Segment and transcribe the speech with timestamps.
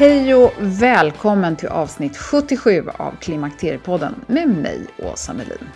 [0.00, 5.68] Hej och välkommen till avsnitt 77 av Klimakteriepodden med mig, Åsa Melin.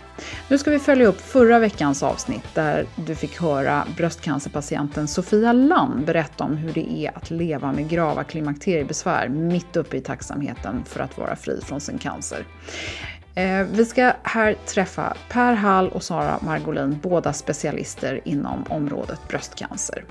[0.48, 6.04] Nu ska vi följa upp förra veckans avsnitt där du fick höra bröstcancerpatienten Sofia Lamm
[6.04, 11.00] berätta om hur det är att leva med grava klimakteriebesvär mitt uppe i tacksamheten för
[11.00, 12.44] att vara fri från sin cancer.
[13.34, 20.04] Eh, vi ska här träffa Per Hall och Sara Margolin, båda specialister inom området bröstcancer.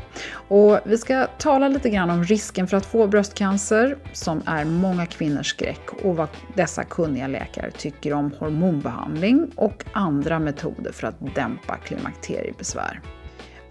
[0.47, 5.05] Och vi ska tala lite grann om risken för att få bröstcancer, som är många
[5.05, 11.35] kvinnors skräck, och vad dessa kunniga läkare tycker om hormonbehandling och andra metoder för att
[11.35, 13.01] dämpa klimakteriebesvär.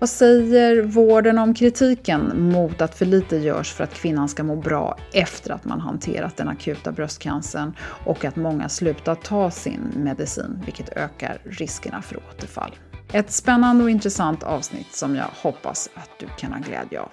[0.02, 4.56] Vad säger vården om kritiken mot att för lite görs för att kvinnan ska må
[4.56, 7.72] bra efter att man hanterat den akuta bröstcancern
[8.06, 12.74] och att många slutar ta sin medicin, vilket ökar riskerna för återfall?
[13.12, 17.10] Ett spännande och intressant avsnitt som jag hoppas att du kan ha glädje av.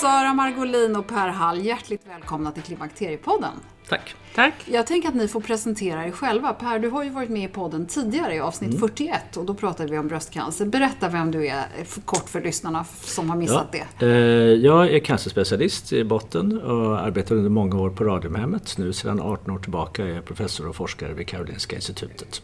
[0.00, 3.52] Sara Margolin och Per Hall, hjärtligt välkomna till Klimakteriepodden.
[3.88, 4.14] Tack.
[4.34, 4.54] Tack.
[4.64, 6.52] Jag tänker att ni får presentera er själva.
[6.52, 8.80] Per, du har ju varit med i podden tidigare i avsnitt mm.
[8.80, 10.66] 41 och då pratade vi om bröstcancer.
[10.66, 11.64] Berätta vem du är,
[12.04, 13.78] kort för lyssnarna som har missat ja.
[13.98, 14.06] det.
[14.06, 14.12] Eh,
[14.54, 18.78] jag är cancerspecialist i botten och arbetar under många år på Radiumhemmet.
[18.78, 22.42] Nu sedan 18 år tillbaka är jag professor och forskare vid Karolinska institutet.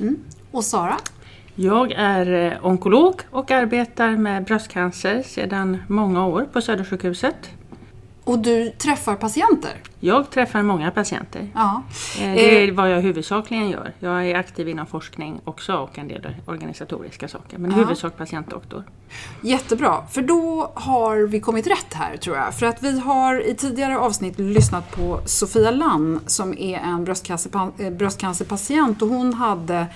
[0.00, 0.16] Mm.
[0.50, 0.96] Och Sara?
[1.62, 7.50] Jag är eh, onkolog och arbetar med bröstcancer sedan många år på Södersjukhuset.
[8.24, 9.70] Och du träffar patienter?
[10.00, 11.48] Jag träffar många patienter.
[11.54, 11.82] Ja.
[12.20, 12.74] Eh, det är eh.
[12.74, 13.92] vad jag huvudsakligen gör.
[13.98, 17.58] Jag är aktiv inom forskning också och en del organisatoriska saker.
[17.58, 17.76] Men ja.
[17.76, 18.84] huvudsak patientdoktor.
[19.42, 22.54] Jättebra, för då har vi kommit rätt här tror jag.
[22.54, 27.90] För att vi har i tidigare avsnitt lyssnat på Sofia Lann som är en bröstcancer,
[27.90, 29.86] bröstcancerpatient och hon hade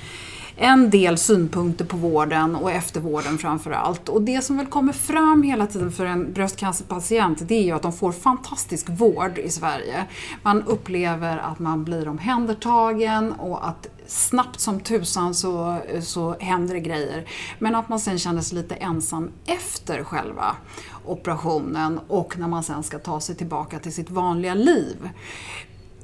[0.56, 4.09] en del synpunkter på vården och eftervården framför allt.
[4.09, 7.82] Och det som väl kommer fram hela tiden för en bröstcancerpatient det är ju att
[7.82, 10.04] de får fantastisk vård i Sverige.
[10.43, 16.81] Man upplever att man blir omhändertagen och att snabbt som tusan så, så händer det
[16.81, 17.28] grejer.
[17.59, 20.56] Men att man sen känner sig lite ensam efter själva
[21.04, 25.10] operationen och när man sen ska ta sig tillbaka till sitt vanliga liv.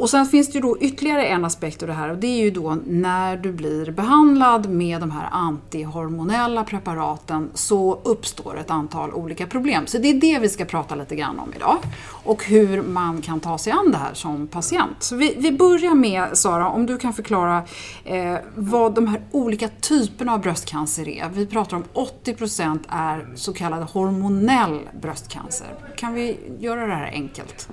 [0.01, 2.43] Och sen finns det ju då ytterligare en aspekt av det här och det är
[2.43, 9.13] ju då när du blir behandlad med de här antihormonella preparaten så uppstår ett antal
[9.13, 9.87] olika problem.
[9.87, 11.79] Så det är det vi ska prata lite grann om idag.
[12.25, 14.97] Och hur man kan ta sig an det här som patient.
[14.99, 17.63] Så vi, vi börjar med Sara, om du kan förklara
[18.05, 21.29] eh, vad de här olika typerna av bröstcancer är.
[21.29, 21.85] Vi pratar om
[22.25, 25.69] 80% är så kallad hormonell bröstcancer.
[25.97, 27.69] Kan vi göra det här enkelt?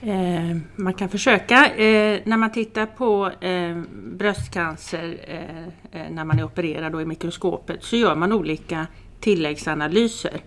[0.00, 1.66] Eh, man kan försöka.
[1.66, 3.82] Eh, när man tittar på eh,
[4.18, 8.86] bröstcancer eh, eh när man är opererad då i mikroskopet så gör man olika
[9.20, 10.40] tilläggsanalyser.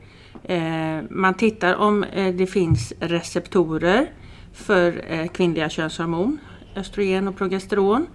[0.43, 4.11] Eh, man tittar om eh, det finns receptorer
[4.53, 6.39] för eh, kvinnliga könshormon,
[6.75, 8.07] östrogen och progesteron.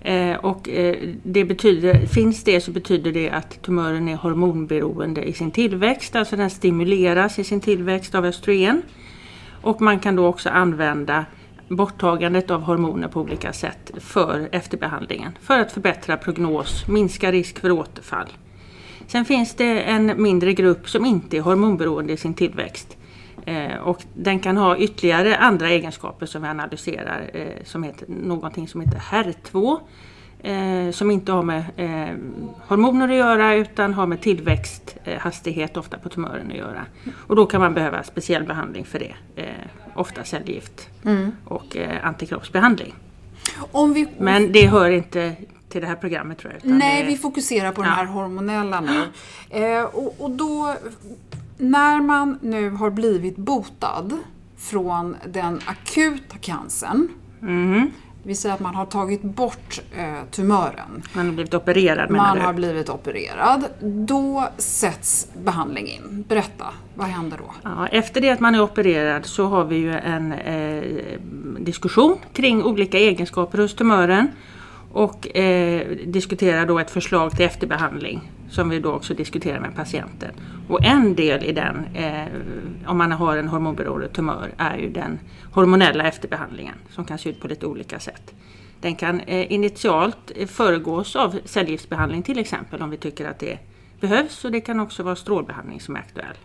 [0.00, 5.32] Eh, och eh, det betyder, finns det så betyder det att tumören är hormonberoende i
[5.32, 8.82] sin tillväxt, alltså den stimuleras i sin tillväxt av östrogen.
[9.66, 11.24] Och man kan då också använda
[11.68, 17.70] borttagandet av hormoner på olika sätt för efterbehandlingen för att förbättra prognos, minska risk för
[17.70, 18.26] återfall.
[19.06, 22.96] Sen finns det en mindre grupp som inte är hormonberoende i sin tillväxt.
[23.46, 28.68] Eh, och den kan ha ytterligare andra egenskaper som vi analyserar, eh, som heter, någonting
[28.68, 29.78] som heter HER2.
[30.42, 32.16] Eh, som inte har med eh,
[32.68, 36.84] hormoner att göra utan har med tillväxthastighet ofta på tumören att göra.
[37.16, 39.14] Och då kan man behöva speciell behandling för det.
[39.36, 39.46] Eh,
[39.94, 41.32] ofta cellgift mm.
[41.44, 42.94] och eh, antikroppsbehandling.
[43.94, 44.08] Vi...
[44.18, 45.36] Men det hör inte
[45.68, 46.72] till det här programmet tror jag.
[46.72, 47.08] Nej, det...
[47.08, 47.84] vi fokuserar på ja.
[47.84, 49.02] den här hormonella nu.
[49.50, 50.74] Eh, och, och då,
[51.56, 54.18] när man nu har blivit botad
[54.58, 57.08] från den akuta cancern
[57.42, 57.90] mm.
[58.26, 61.02] Vi säger att man har tagit bort eh, tumören.
[61.12, 62.42] Man har blivit opererad menar Man du?
[62.42, 63.64] har blivit opererad.
[63.80, 66.24] Då sätts behandling in.
[66.28, 67.54] Berätta, vad händer då?
[67.62, 70.82] Ja, efter det att man är opererad så har vi ju en eh,
[71.58, 74.28] diskussion kring olika egenskaper hos tumören
[74.96, 80.30] och eh, diskuterar då ett förslag till efterbehandling som vi då också diskuterar med patienten.
[80.68, 82.26] Och en del i den, eh,
[82.86, 85.18] om man har en hormonberoende tumör, är ju den
[85.52, 88.34] hormonella efterbehandlingen som kan se ut på lite olika sätt.
[88.80, 93.58] Den kan eh, initialt föregås av cellgiftsbehandling till exempel om vi tycker att det
[94.00, 96.36] behövs och det kan också vara strålbehandling som är aktuell.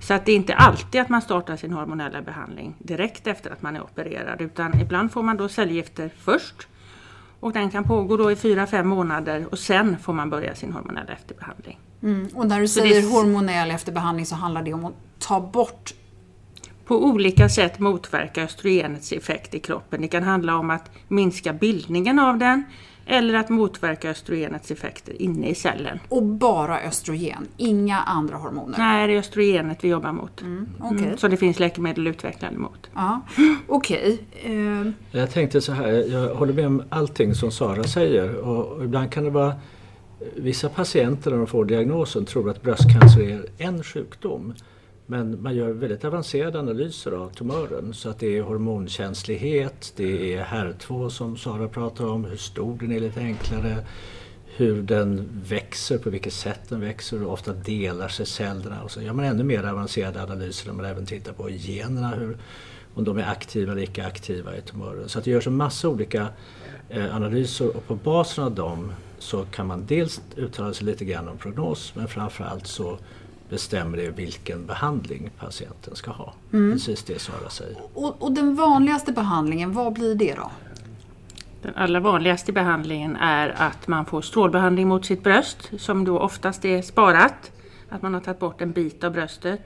[0.00, 3.62] Så att det är inte alltid att man startar sin hormonella behandling direkt efter att
[3.62, 6.66] man är opererad utan ibland får man då cellgifter först
[7.40, 11.12] och den kan pågå då i 4-5 månader och sen får man börja sin hormonella
[11.12, 11.78] efterbehandling.
[12.02, 12.28] Mm.
[12.34, 13.08] Och när du så säger det...
[13.08, 15.94] hormonell efterbehandling så handlar det om att ta bort
[16.86, 20.00] på olika sätt motverka östrogenets effekt i kroppen.
[20.00, 22.64] Det kan handla om att minska bildningen av den
[23.10, 25.98] eller att motverka östrogenets effekter inne i cellen.
[26.08, 28.78] Och bara östrogen, inga andra hormoner?
[28.78, 30.40] Nej, det är östrogenet vi jobbar mot.
[30.40, 31.04] Mm, okay.
[31.04, 32.90] mm, så det finns läkemedel utvecklade mot.
[32.94, 33.20] Ja,
[33.68, 34.18] Okej.
[34.32, 34.56] Okay.
[34.56, 34.86] Uh...
[34.86, 34.92] Eh.
[35.10, 39.24] Jag tänkte så här, jag håller med om allting som Sara säger och ibland kan
[39.24, 39.54] det vara
[40.36, 44.54] Vissa patienter när de får diagnosen tror att bröstcancer är en sjukdom.
[45.10, 50.44] Men man gör väldigt avancerade analyser av tumören så att det är hormonkänslighet, det är
[50.44, 53.86] HER2 som Sara pratar om, hur stor den är lite enklare,
[54.56, 58.82] hur den växer, på vilket sätt den växer, hur ofta delar sig cellerna.
[58.82, 62.36] Och så gör man ännu mer avancerade analyser där man även tittar på generna, hur,
[62.94, 65.08] om de är aktiva eller icke aktiva i tumören.
[65.08, 66.28] Så att det görs en massa olika
[66.88, 71.28] eh, analyser och på basen av dem så kan man dels uttala sig lite grann
[71.28, 72.98] om prognos men framförallt så
[73.50, 76.34] bestämmer det vilken behandling patienten ska ha.
[76.52, 76.72] Mm.
[76.72, 77.76] Precis det Sara säger.
[77.94, 80.50] Och, och, den vanligaste behandlingen, vad blir det då?
[81.62, 86.64] Den allra vanligaste behandlingen är att man får strålbehandling mot sitt bröst som då oftast
[86.64, 87.50] är sparat.
[87.88, 89.60] Att man har tagit bort en bit av bröstet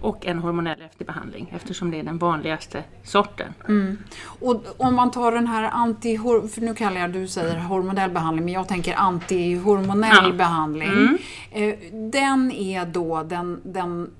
[0.00, 3.54] och en hormonell efterbehandling eftersom det är den vanligaste sorten.
[3.68, 3.98] Mm.
[4.40, 8.44] Och om man tar den här anti för nu kallar jag du säger hormonell behandling
[8.44, 10.32] men jag tänker antihormonell ja.
[10.32, 10.88] behandling.
[10.88, 11.18] Mm.
[11.50, 11.74] Eh,
[12.10, 14.10] den är då den, den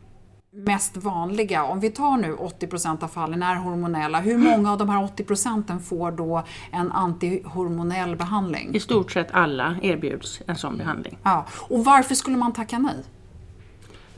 [0.56, 4.88] mest vanliga, om vi tar nu 80% av fallen är hormonella, hur många av de
[4.88, 6.42] här 80% får då
[6.72, 8.74] en antihormonell behandling?
[8.74, 11.18] I stort sett alla erbjuds en sån behandling.
[11.22, 11.46] Ja.
[11.50, 13.04] Och varför skulle man tacka nej?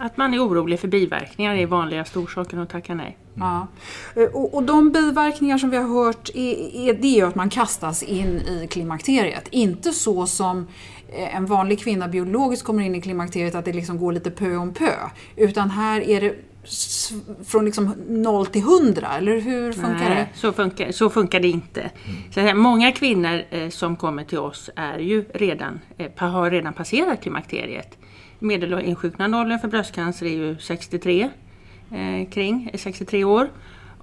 [0.00, 3.16] Att man är orolig för biverkningar är vanligaste orsaken att tacka nej.
[3.34, 3.66] Ja.
[4.16, 7.34] Eh, och, och, de biverkningar som vi har hört, är, är, det är ju att
[7.34, 9.48] man kastas in i klimakteriet.
[9.50, 10.66] Inte så som
[11.08, 14.56] eh, en vanlig kvinna biologiskt kommer in i klimakteriet, att det liksom går lite pö
[14.56, 14.92] om pö.
[15.36, 16.34] Utan här är det
[17.44, 20.38] från liksom 0 till 100, eller hur funkar Nej, det?
[20.38, 21.80] Så funkar, så funkar det inte.
[21.80, 22.16] Mm.
[22.34, 26.72] Så här, många kvinnor eh, som kommer till oss är ju redan, eh, har redan
[26.72, 27.98] passerat klimakteriet.
[28.38, 31.30] Medelinsjuknandeåldern för bröstcancer är ju 63
[31.90, 33.48] eh, kring eh, 63 år.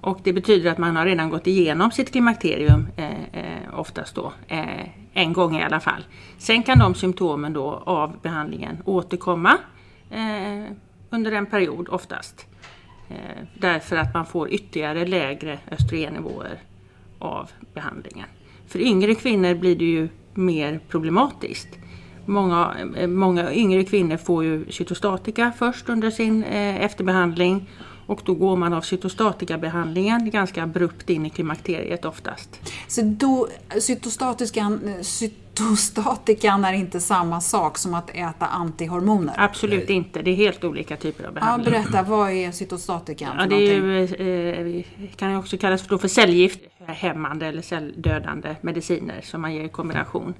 [0.00, 4.32] Och det betyder att man har redan gått igenom sitt klimakterium eh, eh, oftast då,
[4.48, 6.04] eh, en gång i alla fall.
[6.38, 9.58] Sen kan de symptomen då av behandlingen återkomma
[10.10, 10.72] eh,
[11.10, 12.46] under en period oftast.
[13.08, 16.58] Eh, därför att man får ytterligare lägre östrogennivåer
[17.18, 18.28] av behandlingen.
[18.66, 21.68] För yngre kvinnor blir det ju mer problematiskt.
[22.26, 22.74] Många,
[23.06, 27.66] många yngre kvinnor får ju cytostatika först under sin eh, efterbehandling
[28.06, 32.72] Och då går man av cytostatikabehandlingen ganska abrupt in i klimakteriet oftast.
[32.88, 33.48] Så då,
[33.80, 39.34] cytostatikan, cytostatikan är inte samma sak som att äta antihormoner?
[39.38, 39.96] Absolut Nej.
[39.96, 41.74] inte, det är helt olika typer av behandling.
[41.74, 44.84] Ja, berätta, vad är cytostatikan ja, det är, eh,
[45.16, 50.34] kan också kallas för, för cellgift, hämmande eller celldödande mediciner som man ger i kombination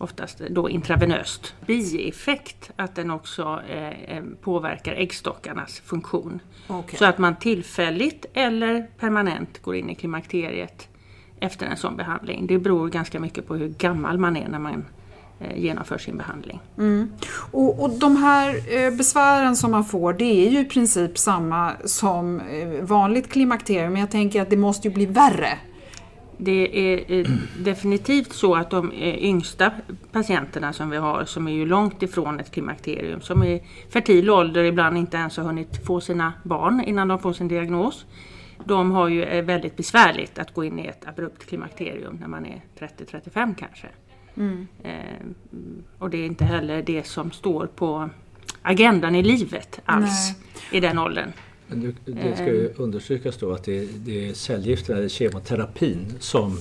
[0.00, 1.54] oftast då intravenöst.
[1.66, 6.40] Bieffekt att den också eh, eh, påverkar äggstockarnas funktion.
[6.68, 6.98] Okay.
[6.98, 10.88] Så att man tillfälligt eller permanent går in i klimakteriet
[11.40, 12.46] efter en sån behandling.
[12.46, 14.84] Det beror ganska mycket på hur gammal man är när man
[15.40, 16.60] eh, genomför sin behandling.
[16.78, 17.12] Mm.
[17.50, 21.72] Och, och de här eh, besvären som man får det är ju i princip samma
[21.84, 25.58] som eh, vanligt klimakterium men jag tänker att det måste ju bli värre
[26.42, 27.26] det är
[27.58, 29.72] definitivt så att de yngsta
[30.12, 34.64] patienterna som vi har, som är ju långt ifrån ett klimakterium, som är fertil ålder,
[34.64, 38.06] ibland inte ens har hunnit få sina barn innan de får sin diagnos.
[38.64, 42.62] De har ju väldigt besvärligt att gå in i ett abrupt klimakterium när man är
[42.78, 43.88] 30-35 kanske.
[44.36, 44.66] Mm.
[44.82, 45.26] Eh,
[45.98, 48.10] och det är inte heller det som står på
[48.62, 50.78] agendan i livet alls Nej.
[50.78, 51.32] i den åldern.
[51.70, 52.80] Men det ska ju eh.
[52.80, 56.58] understrykas då att det, det är cellgifterna, eller kemoterapin, som,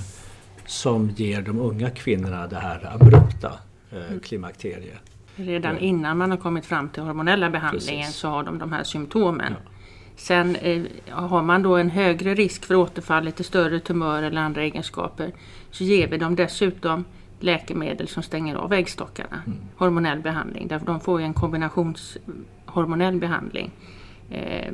[0.65, 3.53] som ger de unga kvinnorna det här abrupta
[3.91, 4.19] eh, mm.
[4.19, 5.01] klimakteriet.
[5.35, 5.79] Redan ja.
[5.79, 8.19] innan man har kommit fram till hormonella behandlingen Precis.
[8.19, 9.53] så har de de här symptomen.
[9.63, 9.71] Ja.
[10.15, 14.63] Sen eh, har man då en högre risk för återfall, lite större tumör eller andra
[14.63, 15.31] egenskaper,
[15.71, 17.05] så ger vi dem dessutom
[17.39, 19.41] läkemedel som stänger av äggstockarna.
[19.45, 19.59] Mm.
[19.75, 23.98] Hormonell behandling, därför de får ju en kombinationshormonell behandling Eh,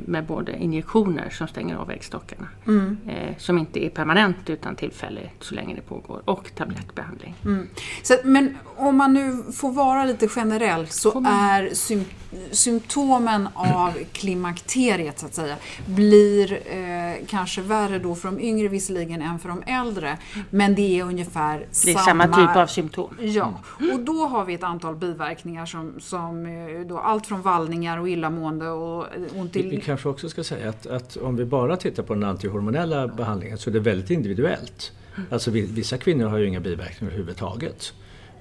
[0.04, 2.98] med både injektioner som stänger av äggstockarna, mm.
[3.08, 7.34] Eh, som inte är permanent utan tillfälligt så länge det pågår, och tablettbehandling.
[7.44, 7.68] Mm.
[8.02, 12.04] Så, men om man nu får vara lite generell så är sym
[12.50, 15.56] symptomen av klimakteriet så att säga
[15.86, 20.18] blir eh, kanske värre då för de yngre visserligen än för de äldre,
[20.50, 22.24] men det är ungefär det är samma...
[22.24, 23.16] samma typ av symptom.
[23.20, 23.60] Ja,
[23.92, 26.46] och då har vi ett antal biverkningar som, som
[26.88, 29.62] då allt från vallningar och illamående och ont i...
[29.62, 33.08] Vi, vi kanske också ska säga att, att, om vi bara tittar på den antihormonella
[33.08, 34.92] behandlingen så är det väldigt individuellt.
[35.30, 37.92] Alltså vissa kvinnor har ju inga biverkningar överhuvudtaget.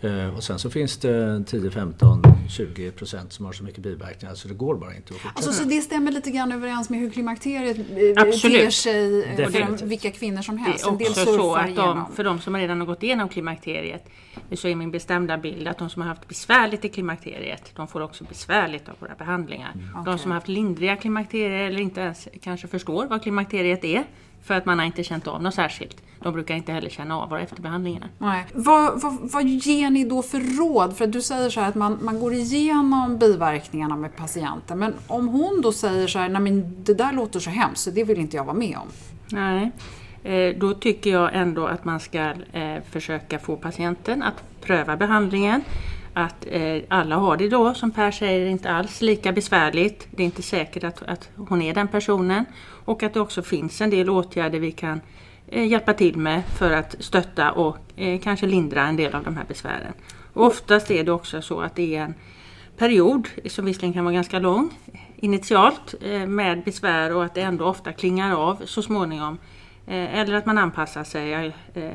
[0.06, 4.36] Eh, och sen så finns det 10, 15, 20 procent som har så mycket biverkningar
[4.36, 5.34] så det går bara inte att fortsätta.
[5.36, 9.86] Alltså, så det stämmer lite grann överens med hur klimakteriet eh, ter sig eh, för
[9.86, 10.86] vilka kvinnor som helst?
[11.00, 14.06] Det är också så att de, för de som redan har gått igenom klimakteriet
[14.54, 18.02] så är min bestämda bild att de som har haft besvärligt i klimakteriet de får
[18.02, 19.72] också besvärligt av våra behandlingar.
[19.74, 19.94] Mm.
[19.94, 20.18] De okay.
[20.18, 24.04] som har haft lindriga klimakterier eller inte ens kanske förstår vad klimakteriet är
[24.46, 26.02] för att man har inte känt av något särskilt.
[26.20, 28.10] De brukar inte heller känna av våra efterbehandlingar.
[28.18, 28.46] Nej.
[28.54, 30.98] Vad, vad, vad ger ni då för råd?
[30.98, 34.80] För du säger så att man, man går igenom biverkningarna med patienten.
[34.80, 37.90] Men om hon då säger så här, nej men det där låter så hemskt så
[37.92, 38.88] det vill inte jag vara med om.
[39.32, 39.72] Nej,
[40.24, 45.62] eh, då tycker jag ändå att man ska eh, försöka få patienten att pröva behandlingen
[46.16, 50.08] att eh, alla har det då, som Per säger, inte alls lika besvärligt.
[50.12, 52.46] Det är inte säkert att, att hon är den personen.
[52.86, 55.02] Och att det också finns en del åtgärder vi kan
[55.48, 59.38] eh, hjälpa till med för att stötta och eh, kanske lindra en del av de
[59.38, 59.94] här besvären.
[60.34, 62.14] Och oftast är det också så att det är en
[62.78, 64.70] period, som visserligen kan vara ganska lång
[65.16, 69.38] initialt, eh, med besvär och att det ändå ofta klingar av så småningom.
[69.88, 71.34] Eh, eller att man anpassar sig,
[71.74, 71.92] eh,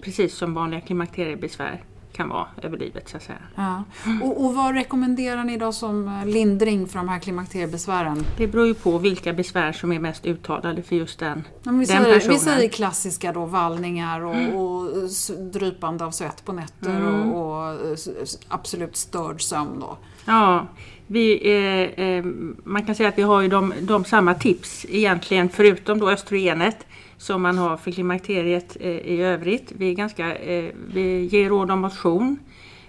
[0.00, 1.82] precis som vanliga klimakteriebesvär
[2.14, 3.38] kan vara över livet så att säga.
[3.54, 3.84] Ja.
[4.22, 8.24] Och, och, vad rekommenderar ni då som eh, lindring för de här klimakteriebesvären?
[8.36, 11.84] Det beror ju på vilka besvär som är mest uttalade för just den, ja, vi,
[11.84, 14.56] den säger, vi säger klassiska då, vallningar och, mm.
[14.56, 14.90] och
[15.52, 17.32] drypande av svett på nätter mm.
[17.32, 17.78] och, och,
[18.48, 19.98] absolut störd sömn då.
[20.24, 20.66] Ja,
[21.06, 22.24] vi, eh, eh,
[22.64, 26.86] man kan säga att vi har ju de, de samma tips egentligen förutom då östrogenet
[27.16, 29.72] som man har för klimakteriet eh, i övrigt.
[29.76, 32.38] Vi, är ganska, eh, vi ger råd om motion.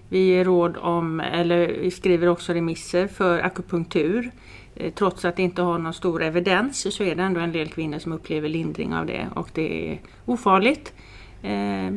[0.10, 4.32] Vi ger råd om, eller vi skriver också remisser för akupunktur.
[4.76, 7.68] Eh, trots att det inte har någon stor evidens så är det ändå en del
[7.68, 10.94] kvinnor som upplever lindring av det och det är ofarligt.
[11.42, 11.92] Eh, eh,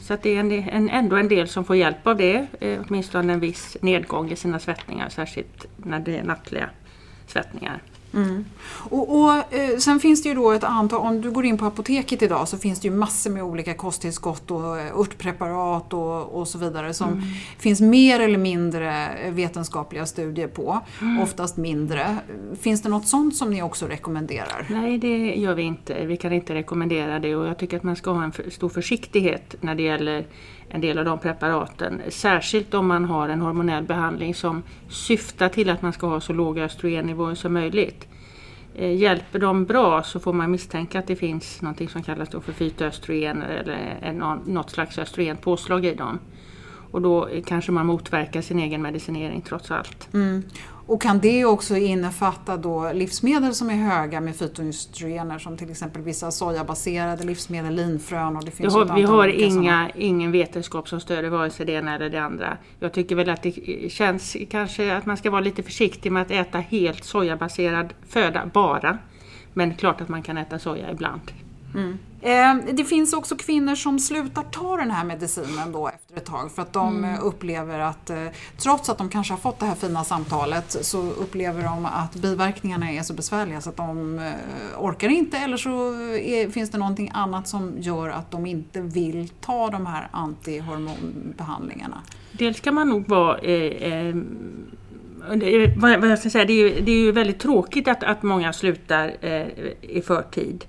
[0.00, 0.40] så att det är
[0.70, 4.36] en, ändå en del som får hjälp av det, eh, åtminstone en viss nedgång i
[4.36, 6.70] sina svettningar, särskilt när det är nattliga
[7.26, 7.82] svettningar.
[8.16, 8.44] Mm.
[8.64, 11.66] Och, och eh, Sen finns det ju då ett antal, om du går in på
[11.66, 16.48] apoteket idag så finns det ju massor med olika kosttillskott och eh, örtpreparat och, och
[16.48, 17.24] så vidare som mm.
[17.58, 21.20] finns mer eller mindre vetenskapliga studier på, mm.
[21.20, 22.16] oftast mindre.
[22.60, 24.66] Finns det något sånt som ni också rekommenderar?
[24.70, 26.06] Nej, det gör vi inte.
[26.06, 28.68] Vi kan inte rekommendera det och jag tycker att man ska ha en för, stor
[28.68, 30.26] försiktighet när det gäller
[30.68, 32.02] en del av de preparaten.
[32.08, 36.32] Särskilt om man har en hormonell behandling som syftar till att man ska ha så
[36.32, 38.03] låga östrogennivåer som möjligt.
[38.74, 42.40] Eh, hjälper de bra så får man misstänka att det finns något som kallas då
[42.40, 46.18] för fytoöstrogener eller något slags östrogent påslag i dem.
[46.90, 50.08] Och då kanske man motverkar sin egen medicinering trots allt.
[50.14, 50.42] Mm.
[50.86, 56.02] Och kan det också innefatta då livsmedel som är höga med fytoöstrogener som till exempel
[56.02, 61.28] vissa sojabaserade livsmedel, linfrön och det finns har, Vi har inga, ingen vetenskap som stöder
[61.28, 62.56] vare sig det ena eller det andra.
[62.78, 66.30] Jag tycker väl att det känns kanske att man ska vara lite försiktig med att
[66.30, 68.98] äta helt sojabaserad föda bara.
[69.52, 71.32] Men klart att man kan äta soja ibland.
[71.74, 71.98] Mm.
[72.24, 76.52] Eh, det finns också kvinnor som slutar ta den här medicinen då efter ett tag
[76.52, 77.20] för att de mm.
[77.20, 78.26] upplever att eh,
[78.56, 82.92] trots att de kanske har fått det här fina samtalet så upplever de att biverkningarna
[82.92, 84.32] är så besvärliga så att de eh,
[84.78, 85.70] orkar inte eller så
[86.14, 92.02] är, finns det någonting annat som gör att de inte vill ta de här antihormonbehandlingarna.
[92.32, 94.14] Dels kan man nog vara eh,
[95.76, 98.52] vad jag ska säga, det är ju, det är ju väldigt tråkigt att, att många
[98.52, 99.46] slutar eh,
[99.80, 100.64] i förtid.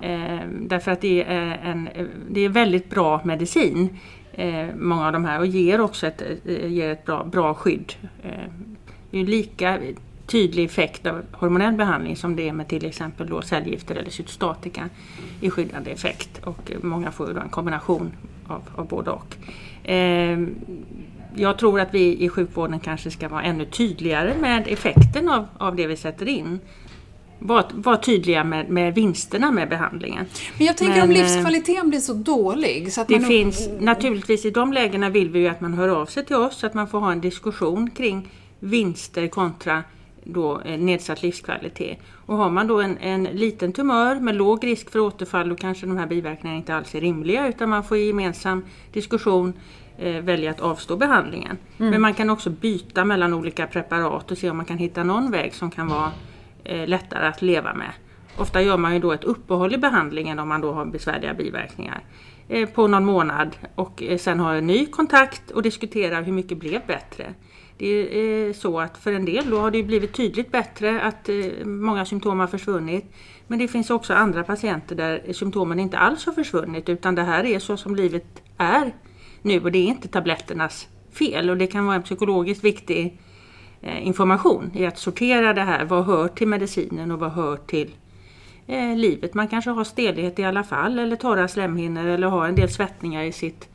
[0.00, 1.88] Eh, därför att det är, en,
[2.30, 3.98] det är väldigt bra medicin,
[4.32, 7.92] eh, många av de här, och ger också ett, eh, ger ett bra, bra skydd.
[8.22, 8.52] Eh,
[9.10, 9.78] det är lika
[10.26, 14.88] tydlig effekt av hormonell behandling som det är med till exempel då cellgifter eller cytostatika
[15.40, 16.40] i skyddande effekt.
[16.44, 18.12] Och många får då en kombination
[18.46, 19.36] av, av både och.
[19.90, 20.38] Eh,
[21.34, 25.76] jag tror att vi i sjukvården kanske ska vara ännu tydligare med effekten av, av
[25.76, 26.60] det vi sätter in
[27.38, 30.26] vara var tydliga med, med vinsterna med behandlingen.
[30.58, 32.92] Men jag tänker Men, om eh, livskvaliteten blir så dålig.
[32.92, 33.28] Så att det man...
[33.28, 36.58] finns naturligtvis i de lägena vill vi ju att man hör av sig till oss
[36.58, 38.28] så att man får ha en diskussion kring
[38.60, 39.82] vinster kontra
[40.24, 41.98] då eh, nedsatt livskvalitet.
[42.26, 45.86] Och har man då en, en liten tumör med låg risk för återfall då kanske
[45.86, 49.52] de här biverkningarna inte alls är rimliga utan man får i gemensam diskussion
[49.98, 51.58] eh, välja att avstå behandlingen.
[51.78, 51.90] Mm.
[51.90, 55.30] Men man kan också byta mellan olika preparat och se om man kan hitta någon
[55.30, 56.12] väg som kan vara
[56.64, 57.92] eh, lättare att leva med.
[58.38, 62.00] Ofta gör man ju då ett uppehåll i behandlingen om man då har besvärliga biverkningar
[62.48, 66.58] eh, på någon månad och eh, sen har en ny kontakt och diskuterar hur mycket
[66.58, 67.34] blev bättre.
[67.78, 71.28] Det är eh, så att för en del då har det blivit tydligt bättre att
[71.28, 73.04] eh, många symptom har försvunnit.
[73.46, 77.44] Men det finns också andra patienter där symptomen inte alls har försvunnit utan det här
[77.44, 78.94] är så som livet är
[79.42, 83.27] nu och det är inte tabletternas fel och det kan vara en psykologiskt viktig Eh,
[83.82, 85.84] information i att sortera det här.
[85.84, 87.90] Vad hör till medicinen och vad hör till
[88.66, 89.34] eh, livet?
[89.34, 93.22] Man kanske har stelhet i alla fall eller torra slemhinnor eller har en del svettningar
[93.22, 93.68] i sitt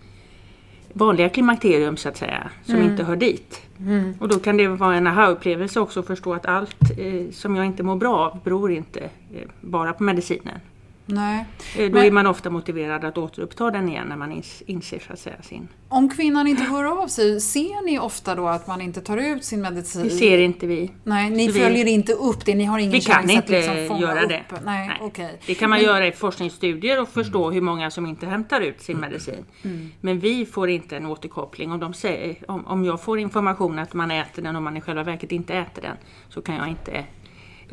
[0.93, 2.89] vanliga klimakterium så att säga, som mm.
[2.89, 3.61] inte hör dit.
[3.79, 4.13] Mm.
[4.19, 7.65] Och då kan det vara en aha-upplevelse också att förstå att allt eh, som jag
[7.65, 10.59] inte mår bra av beror inte eh, bara på medicinen.
[11.05, 11.45] Nej.
[11.77, 15.13] Eh, då Men, är man ofta motiverad att återuppta den igen när man inser så
[15.13, 15.67] att säga, sin...
[15.89, 19.43] Om kvinnan inte hör av sig, ser ni ofta då att man inte tar ut
[19.43, 20.03] sin medicin?
[20.03, 20.91] Det ser inte vi.
[21.03, 21.91] Nej, ni så följer vi...
[21.91, 22.55] inte upp det?
[22.55, 24.43] Ni har ingen vi chans att liksom fånga göra det.
[24.49, 24.59] upp?
[24.65, 24.97] Nej, Nej.
[25.01, 25.31] Okay.
[25.45, 25.85] Det kan man Men...
[25.85, 29.45] göra i forskningsstudier och förstå hur många som inte hämtar ut sin medicin.
[29.63, 29.91] Mm.
[30.01, 31.71] Men vi får inte en återkoppling.
[31.71, 34.81] Om, de säger, om, om jag får information att man äter den och man i
[34.81, 35.97] själva verket inte äter den
[36.29, 37.05] så kan jag inte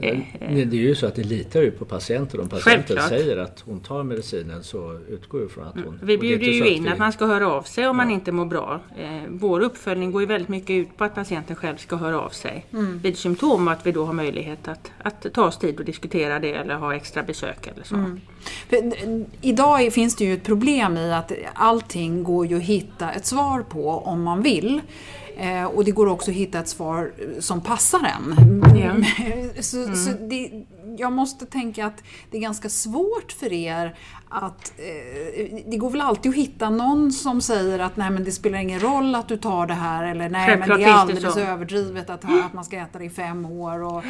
[0.01, 2.41] det är ju så att det litar ju på patienten.
[2.41, 3.09] Om patienten Självklart.
[3.09, 6.01] säger att hon tar medicinen så utgår ju från att hon...
[6.03, 6.93] Vi bjuder ju in att, vi...
[6.93, 7.93] att, man ska höra av sig om ja.
[7.93, 8.81] man inte mår bra.
[8.99, 12.29] Eh, vår uppföljning går ju väldigt mycket ut på att patienten själv ska höra av
[12.29, 12.99] sig mm.
[12.99, 16.39] vid symptom och att vi då har möjlighet att, att ta oss tid och diskutera
[16.39, 17.95] det eller ha extra besök eller så.
[17.95, 18.21] Mm.
[18.69, 18.93] För,
[19.41, 23.63] idag finns det ju ett problem i att allting går ju att hitta ett svar
[23.63, 24.81] på om man vill.
[25.40, 28.57] Eh, och det går också att hitta ett svar som passar en.
[28.76, 29.03] Yeah.
[29.61, 29.96] så, mm.
[29.96, 30.64] så det,
[30.98, 33.98] jag måste tänka att det är ganska svårt för er
[34.29, 34.72] att...
[34.79, 38.59] Eh, det går väl alltid att hitta någon som säger att nej men det spelar
[38.59, 41.42] ingen roll att du tar det här eller nej Självklart men det är alldeles det
[41.42, 43.83] överdrivet att, att man ska äta det i fem år.
[43.83, 44.05] Och,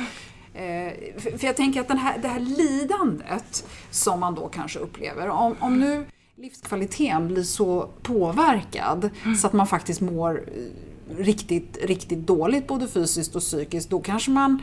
[0.61, 4.79] eh, för, för jag tänker att den här, det här lidandet som man då kanske
[4.79, 9.37] upplever, om, om nu livskvaliteten blir så påverkad mm.
[9.37, 10.45] så att man faktiskt mår
[11.19, 14.63] riktigt, riktigt dåligt både fysiskt och psykiskt, då kanske man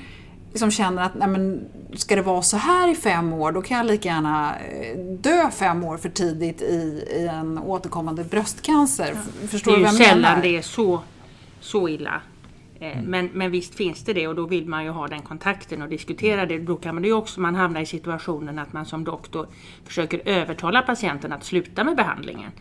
[0.52, 3.78] liksom känner att nej men, ska det vara så här i fem år, då kan
[3.78, 9.12] jag lika gärna eh, dö fem år för tidigt i, i en återkommande bröstcancer.
[9.42, 9.48] Ja.
[9.48, 11.02] Förstår det är ju sällan det är så,
[11.60, 12.22] så illa.
[12.80, 13.06] Eh, mm.
[13.06, 15.90] Men, men visst finns det det och då vill man ju ha den kontakten och
[15.90, 16.60] diskutera det.
[16.60, 19.48] Då kan man ju också man hamna i situationen att man som doktor
[19.86, 22.52] försöker övertala patienten att sluta med behandlingen.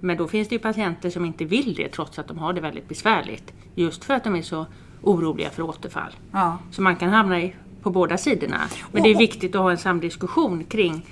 [0.00, 2.60] Men då finns det ju patienter som inte vill det trots att de har det
[2.60, 3.52] väldigt besvärligt.
[3.74, 4.66] Just för att de är så
[5.02, 6.12] oroliga för återfall.
[6.32, 6.58] Ja.
[6.70, 8.60] Så man kan hamna i, på båda sidorna.
[8.92, 11.06] Men det är viktigt att ha en samdiskussion kring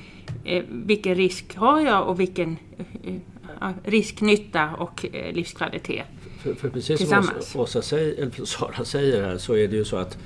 [0.45, 2.57] eh, vilken risk har jag och vilken
[3.05, 6.07] eh, risk, nytta och eh, livskvalitet.
[6.43, 9.97] För, för precis som Åsa, säger, eller Sara säger här så är det ju så
[9.97, 10.19] att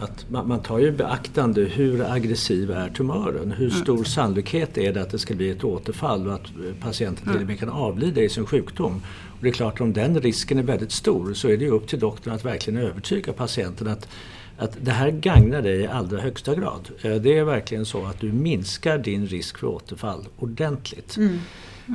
[0.00, 3.52] att man, man tar ju beaktande hur aggressiv är tumören?
[3.52, 3.82] Hur mm.
[3.82, 4.04] stor mm.
[4.04, 6.46] sannolikhet är det att det ska bli ett återfall och att
[6.80, 9.02] patienten till och med kan avlida i sin sjukdom?
[9.32, 11.88] Och det är klart om den risken är väldigt stor så är det ju upp
[11.88, 14.08] till doktorn att verkligen övertyga patienten att
[14.58, 16.88] att det här gagnar dig i allra högsta grad.
[17.02, 21.16] Eh, det är verkligen så att du minskar din risk för återfall ordentligt.
[21.16, 21.38] Mm.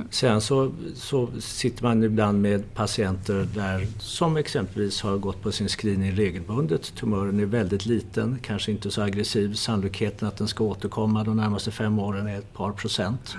[0.09, 5.67] Sen så, så sitter man ibland med patienter där, som exempelvis har gått på sin
[5.67, 6.95] screening regelbundet.
[6.95, 9.53] Tumören är väldigt liten, kanske inte så aggressiv.
[9.53, 13.35] Sannolikheten att den ska återkomma de närmaste fem åren är ett par procent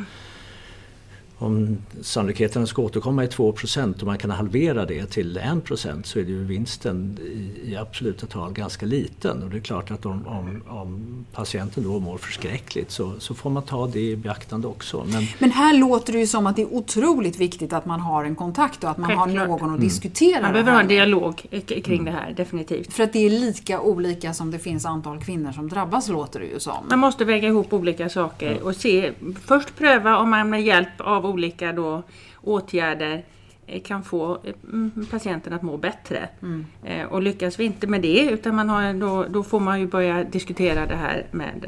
[1.38, 6.22] om sannolikheten ska återkomma är 2% och man kan halvera det till 1% så är
[6.22, 9.42] det ju vinsten i, i absoluta tal ganska liten.
[9.42, 13.50] Och det är klart att om, om, om, patienten då mår förskräckligt så, så får
[13.50, 15.04] man ta det i beaktande också.
[15.12, 18.24] Men, Men här låter det ju som att det är otroligt viktigt att man har
[18.24, 19.38] en kontakt och att man Självklart.
[19.38, 19.80] har någon att mm.
[19.80, 21.46] diskutera Man behöver ha en dialog
[21.84, 22.92] kring det här, definitivt.
[22.92, 26.46] För att det är lika olika som det finns antal kvinnor som drabbas låter det
[26.46, 26.86] ju som.
[26.90, 29.12] Man måste väga ihop olika saker och se,
[29.44, 32.02] först pröva om man med hjälp av olika då
[32.42, 33.24] åtgärder
[33.66, 36.28] eh, kan få eh, patienten att må bättre.
[36.42, 36.66] Mm.
[36.84, 39.86] Eh, och lyckas vi inte med det utan man har, då, då får man ju
[39.86, 41.66] börja diskutera det här med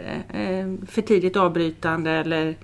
[0.88, 2.56] för tidigt avbrytande eller Eh,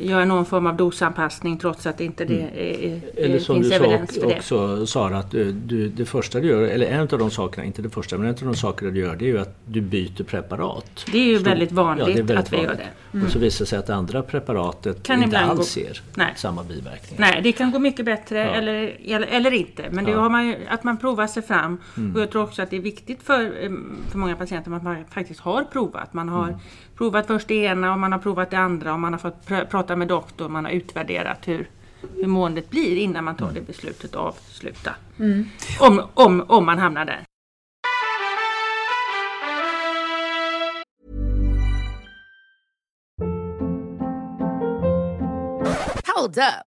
[0.00, 2.54] göra någon form av dosanpassning trots att inte det mm.
[2.54, 4.36] är, eller som finns du evidens för det.
[4.36, 7.82] också Sara, att du, du, det första du gör, eller en av de sakerna, inte
[7.82, 10.24] det första, men en av de sakerna du gör det är ju att du byter
[10.24, 11.06] preparat.
[11.12, 12.88] Det är ju Stor, väldigt vanligt ja, väldigt att vi gör det.
[13.12, 13.26] Mm.
[13.26, 16.02] Och så visar det sig att det andra preparatet kan inte alls ger
[16.36, 17.20] samma biverkningar.
[17.20, 18.44] Nej, det kan gå mycket bättre ja.
[18.44, 19.84] eller, eller, eller, inte.
[19.90, 21.80] Men det har man ju, att man provar sig fram.
[21.96, 22.14] Mm.
[22.14, 23.70] Och jag tror också att det är viktigt för, eh,
[24.10, 26.14] för många patienter att man faktiskt har provat.
[26.14, 26.58] Man har mm
[26.96, 29.64] provat först det ena och man har provat det andra och man har fått pr
[29.64, 31.68] prata med doktorn, man har utvärderat hur,
[32.16, 34.94] hur måendet blir innan man tar det beslutet att avsluta.
[35.18, 35.44] Mm.
[35.80, 37.24] Om, om, om man hamnar där.
[46.16, 46.73] Hold up.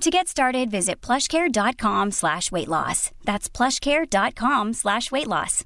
[0.00, 3.10] To get started, visit plushcare.com slash weight loss.
[3.24, 5.64] That's plushcare.com slash weight loss.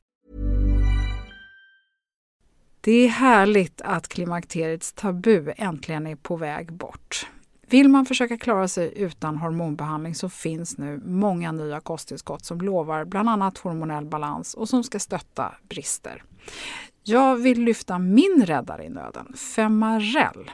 [2.80, 7.26] Det är härligt att klimakteriets tabu äntligen är på väg bort.
[7.66, 13.04] Vill man försöka klara sig utan hormonbehandling så finns nu många nya kosttillskott som lovar
[13.04, 16.22] bland annat hormonell balans och som ska stötta brister.
[17.02, 20.50] Jag vill lyfta min räddare i nöden, Femarell.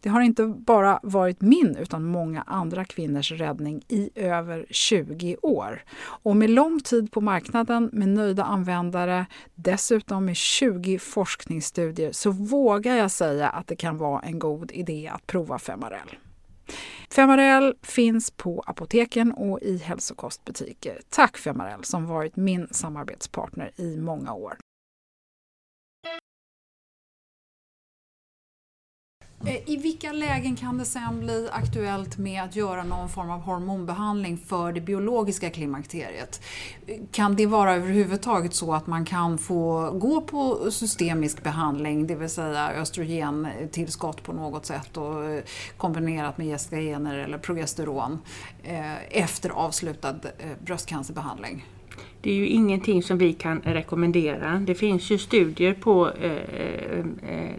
[0.00, 5.82] Det har inte bara varit min utan många andra kvinnors räddning i över 20 år.
[6.00, 12.96] Och med lång tid på marknaden, med nöjda användare, dessutom med 20 forskningsstudier så vågar
[12.96, 16.16] jag säga att det kan vara en god idé att prova Femarell.
[17.10, 21.00] Femarell finns på apoteken och i hälsokostbutiker.
[21.08, 24.56] Tack Femarell som varit min samarbetspartner i många år.
[29.48, 33.40] Eh, I vilka lägen kan det sen bli aktuellt med att göra någon form av
[33.40, 36.42] hormonbehandling för det biologiska klimakteriet?
[37.12, 42.28] Kan det vara överhuvudtaget så att man kan få gå på systemisk behandling, det vill
[42.28, 45.42] säga östrogentillskott på något sätt och eh,
[45.76, 48.18] kombinerat med gestagener eller progesteron
[48.62, 50.14] eh, efter avslutad
[50.64, 51.66] bröstcancerbehandling?
[52.20, 54.54] Det är ju ingenting som vi kan rekommendera.
[54.66, 56.10] Det finns ju studier på,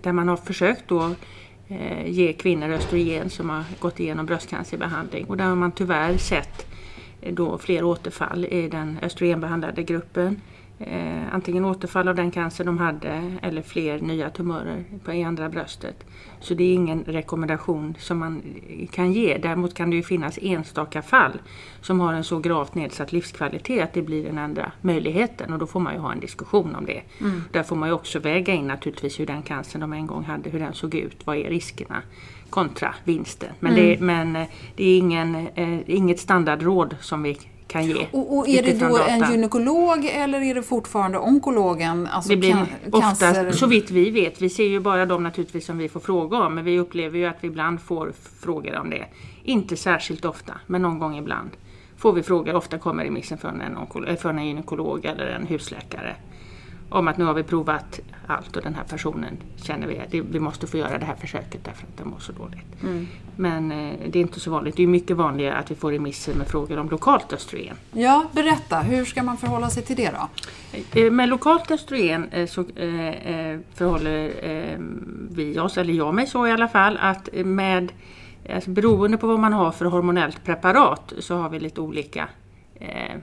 [0.01, 1.11] där man har försökt då eh,
[1.71, 5.25] Eh, ge kvinnor östrogen som har gått igenom bröstcancerbehandling.
[5.25, 6.67] Och där har man tyvärr sett
[7.21, 10.41] eh, då fler återfall i den östrogenbehandlade gruppen.
[10.81, 15.49] Eh, antingen återfall av den cancer de hade eller fler nya tumörer på i andra
[15.49, 16.03] bröstet.
[16.39, 18.41] Så det är ingen rekommendation som man
[18.91, 19.37] kan ge.
[19.37, 21.41] Däremot kan det ju finnas enstaka fall
[21.81, 25.67] som har en så gravt nedsatt livskvalitet att det blir den enda möjligheten och då
[25.67, 27.01] får man ju ha en diskussion om det.
[27.21, 27.41] Mm.
[27.51, 30.49] Där får man ju också väga in naturligtvis hur den cancern de en gång hade,
[30.49, 32.01] hur den såg ut, vad är riskerna
[32.49, 33.49] kontra vinsten.
[33.59, 33.85] Men, mm.
[33.85, 38.07] det, men eh, det är ingen, eh, inget standardråd som vi kan ge.
[38.11, 42.07] Och, och är det då en gynekolog eller är det fortfarande onkologen?
[42.07, 45.65] Alltså det blir can ofta, så vitt vi vet, vi ser ju bara de naturligtvis
[45.65, 48.89] som vi får fråga om, men vi upplever ju att vi ibland får frågor om
[48.89, 49.05] det.
[49.43, 51.49] Inte särskilt ofta, men någon gång ibland
[51.97, 52.55] får vi frågor.
[52.55, 56.15] Ofta kommer remissen från en, från en gynekolog eller en husläkare
[56.89, 60.39] om att nu har vi provat allt och den här personen känner vi att vi
[60.39, 62.83] måste få göra det här försöket därför att den mår så dåligt.
[62.83, 63.07] Mm.
[63.35, 64.75] Men eh, det är inte så vanligt.
[64.75, 67.75] Det är mycket vanligare att vi får remisser med frågor om lokalt östrogen.
[67.91, 68.79] Ja, berätta.
[68.79, 70.29] Hur ska man förhålla sig till det då?
[70.99, 74.33] Eh, med lokalt östrogen eh, så eh, förhåller
[75.31, 77.91] vi oss, eller jag mig så i alla fall, att med
[78.53, 82.29] alltså beroende på vad man har för hormonellt preparat så har vi lite olika
[82.79, 83.21] mm,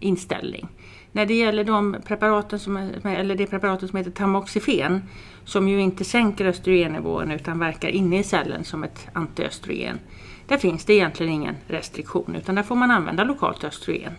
[0.00, 0.68] inställning.
[1.16, 5.02] När det gäller de preparaten som, eller det preparatet som heter tamoxifen
[5.44, 9.98] som ju inte sänker östrogennivån utan verkar inne i cellen som ett antiöstrogen.
[10.46, 14.12] Där finns det egentligen ingen restriktion utan där får man använda lokalt östrogen.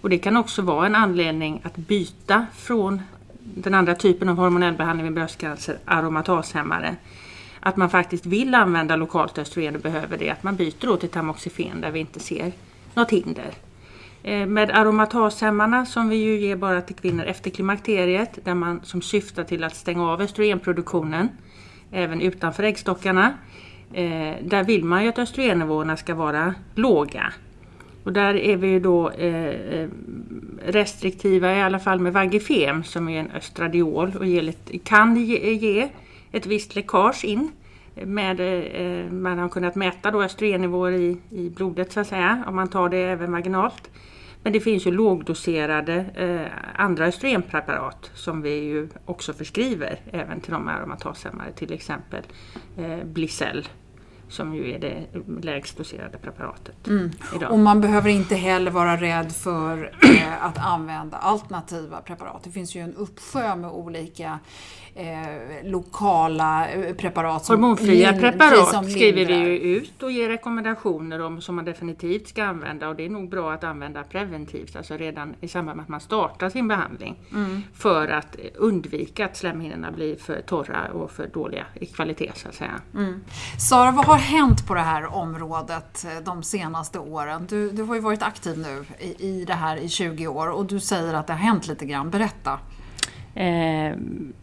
[0.00, 3.02] Och det kan också vara en anledning att byta från
[3.38, 6.96] den andra typen av hormonell behandling vid bröstcancer, aromatashämmare.
[7.60, 11.08] Att man faktiskt vill använda lokalt östrogen och behöver det, att man byter då till
[11.08, 12.52] tamoxifen där vi inte ser
[12.94, 13.54] något hinder.
[14.26, 19.02] Eh, med aromatashämmarna som vi ju ger bara till kvinnor efter klimakteriet där man, som
[19.02, 21.28] syftar till att stänga av östrogenproduktionen
[21.90, 23.34] även utanför äggstockarna.
[23.92, 27.32] Eh, där vill man ju att östrogennivåerna ska vara låga.
[28.04, 29.88] Och där är vi ju då eh, eh
[30.66, 35.88] restriktiva i alla fall med Vagifem som är en östradiol och lite, kan ge, ge,
[36.32, 37.50] ett visst läckage in.
[37.94, 42.44] Med, eh, eh, man har kunnat mäta då östrogennivåer i, i blodet så att säga
[42.46, 43.90] om man tar det även vaginalt.
[44.44, 50.52] Men det finns ju lågdoserade eh, andra östrogenpreparat som vi ju också förskriver även till
[50.52, 52.22] de aromatashämmare, till exempel
[52.76, 53.68] eh, Blicell
[54.28, 55.06] som ju är det
[55.42, 57.10] lägst doserade preparatet mm.
[57.36, 57.52] idag.
[57.52, 62.44] Och man behöver inte heller vara rädd för eh, att använda alternativa preparat.
[62.44, 64.38] Det finns ju en uppsjö med olika
[64.94, 67.48] eh, lokala eh, preparat.
[67.48, 72.88] Hormonfria preparat skriver vi ju ut och ger rekommendationer om som man definitivt ska använda
[72.88, 76.00] och det är nog bra att använda preventivt, alltså redan i samband med att man
[76.00, 77.16] startar sin behandling.
[77.32, 77.62] Mm.
[77.74, 82.54] För att undvika att slemhinnorna blir för torra och för dåliga i kvalitet så att
[82.54, 82.80] säga.
[82.94, 83.24] Mm.
[83.58, 87.46] Sara, vad har hänt på det här området eh, de senaste åren?
[87.48, 90.66] Du, du har ju varit aktiv nu i, i det här i 20 år och
[90.66, 92.10] du säger att det har hänt lite grann.
[92.10, 92.58] Berätta.
[93.34, 93.96] Eh,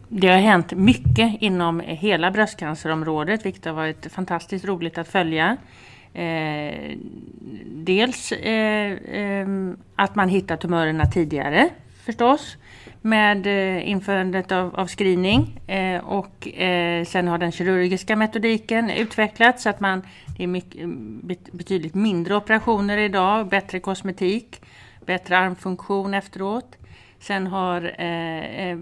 [0.08, 5.56] det har hänt mycket inom hela bröstcancerområdet vilket har varit fantastiskt roligt att följa.
[6.14, 6.96] Eh,
[7.66, 9.46] dels eh, eh
[9.96, 11.68] att man hittar tumörerna tidigare
[12.04, 12.56] förstås
[13.00, 16.48] med eh, införandet av, av screening eh, och
[17.06, 20.02] sen har den kirurgiska metodiken utvecklats så att man,
[20.36, 20.88] det är mycket,
[21.52, 24.62] betydligt mindre operationer idag, bättre kosmetik,
[25.06, 26.76] bättre armfunktion efteråt.
[27.22, 28.78] Sen har eh, eh,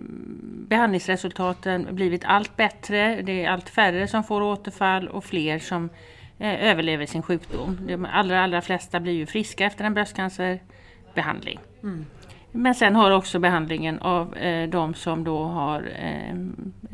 [0.68, 3.22] behandlingsresultaten blivit allt bättre.
[3.22, 5.90] Det är allt färre som får återfall och fler som
[6.38, 7.78] eh, överlever sin sjukdom.
[7.86, 11.58] De allra, allra flesta blir ju friska efter en bröstcancerbehandling.
[11.82, 12.06] Mm.
[12.52, 16.34] Men sen har också behandlingen av eh, de som då har eh,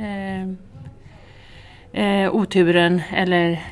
[0.06, 0.48] eh,
[1.92, 3.62] eh oturen eller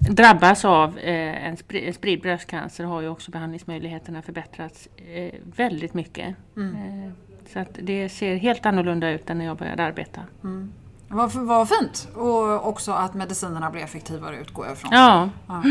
[0.00, 1.56] drabbas av eh, en
[1.92, 6.36] spridd bröstcancer har ju också behandlingsmöjligheterna förbättrats eh, väldigt mycket.
[6.56, 6.76] Mm.
[6.76, 7.12] Eh,
[7.52, 10.20] så att det ser helt annorlunda ut än när jag började arbeta.
[10.44, 10.72] Mm.
[11.08, 12.08] Vad, vad fint!
[12.14, 14.90] Och också att medicinerna blir effektivare utgår jag ifrån.
[14.92, 15.28] Ja.
[15.46, 15.62] ja.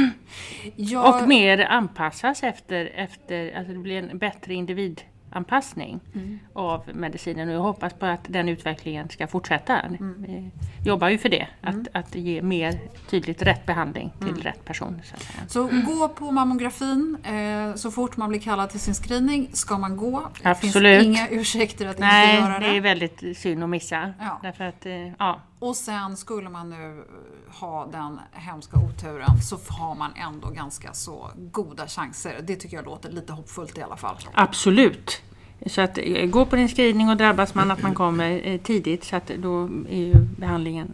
[0.76, 1.22] Jag...
[1.22, 6.40] Och mer anpassas efter, efter alltså det blir en bättre individ anpassning mm.
[6.54, 9.80] av medicinen och jag hoppas på att den utvecklingen ska fortsätta.
[9.80, 10.16] Mm.
[10.28, 10.52] Vi
[10.86, 11.80] jobbar ju för det, mm.
[11.80, 14.42] att, att ge mer tydligt rätt behandling till mm.
[14.42, 15.02] rätt person.
[15.04, 15.16] Så,
[15.48, 19.98] så gå på mammografin eh, så fort man blir kallad till sin screening ska man
[19.98, 20.30] gå.
[20.42, 21.04] Det Absolut.
[21.04, 22.60] finns inga ursäkter att Nej, inte göra det.
[22.60, 24.14] Nej, det är väldigt synd att missa.
[24.20, 24.40] Ja.
[24.42, 25.42] Därför att, eh, ja.
[25.60, 27.04] Och sen skulle man nu
[27.48, 32.42] ha den hemska oturen så har man ändå ganska så goda chanser.
[32.44, 34.18] Det tycker jag låter lite hoppfullt i alla fall.
[34.34, 35.22] Absolut.
[35.66, 39.04] Så att eh, gå på din screening och drabbas man att man kommer eh, tidigt
[39.04, 40.94] så att då är ju behandlingen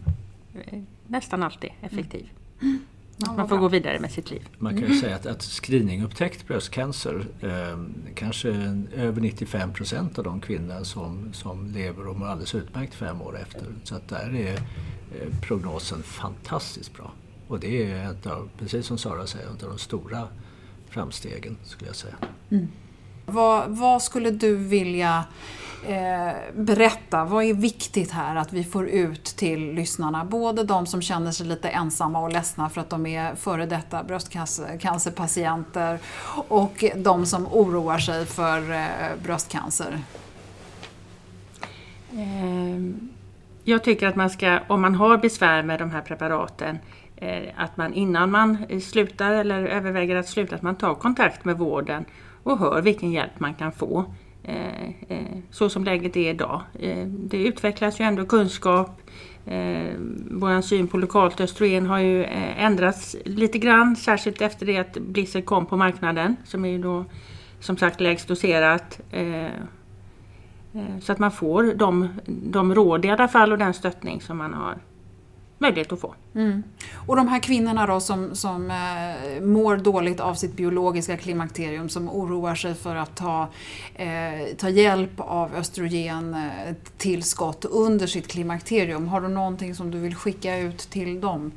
[0.54, 2.30] eh, nästan alltid effektiv.
[2.62, 2.86] Mm.
[3.30, 4.48] Att man får gå vidare med sitt liv.
[4.58, 5.00] Man kan ju mm.
[5.00, 7.78] säga att, att screeningupptäckt bröstcancer, eh,
[8.14, 8.48] kanske
[8.96, 13.38] över 95 procent av de kvinnor som, som lever och mår alldeles utmärkt fem år
[13.42, 13.66] efter.
[13.84, 17.12] Så att där är eh, prognosen fantastiskt bra.
[17.48, 20.28] Och det är, ett av, precis som Sara säger, ett av de stora
[20.88, 22.14] framstegen skulle jag säga.
[22.50, 22.68] Mm.
[23.26, 25.24] Vad, vad, skulle du vilja
[25.86, 27.24] eh, berätta?
[27.24, 30.24] Vad är viktigt här att vi får ut till lyssnarna?
[30.24, 34.04] Både de som känner sig lite ensamma och ledsna för att de är före detta
[34.04, 35.98] bröstcancerpatienter
[36.48, 38.86] och de som oroar sig för eh,
[39.22, 40.00] bröstcancer.
[42.12, 43.08] Ehm,
[43.64, 46.78] jag tycker att man ska, om man har besvär med de här preparaten,
[47.16, 51.58] eh, att man innan man slutar eller överväger att sluta, att man tar kontakt med
[51.58, 52.04] vården
[52.42, 54.04] och hör vilken hjälp man kan få.
[54.44, 56.62] Eh, eh, så som läget är idag.
[56.80, 59.00] Eh, det utvecklas ju ändå kunskap.
[59.46, 59.92] Eh,
[60.30, 64.92] Vår syn på lokalt östrogen har ju eh, ändrats lite grann, särskilt efter det att
[64.92, 67.04] Blisser kom på marknaden som är ju då
[67.60, 69.00] som sagt lägst doserat.
[71.00, 74.54] Så att man får de, de råd i alla fall och den stöttning som man
[74.54, 74.78] har
[75.58, 76.14] möjlighet att få.
[76.34, 76.62] Mm.
[77.06, 82.08] Och de här kvinnorna då som, som eh, mår dåligt av sitt biologiska klimakterium som
[82.08, 83.48] oroar sig för att ta,
[83.94, 89.08] eh, ta hjälp av östrogen eh, tillskott under sitt klimakterium.
[89.08, 91.52] Har du någonting som du vill skicka ut till dem?